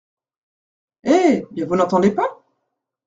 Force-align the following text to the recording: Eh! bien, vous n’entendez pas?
Eh! 1.03 1.43
bien, 1.51 1.67
vous 1.67 1.75
n’entendez 1.75 2.09
pas? 2.11 2.43